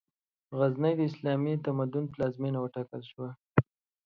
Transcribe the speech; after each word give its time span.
غزنی، 0.57 0.93
د 0.97 1.01
اسلامي 1.09 1.53
تمدن 1.65 2.05
پلازمېنه 2.13 2.59
وټاکل 2.61 3.01
شوه. 3.11 3.29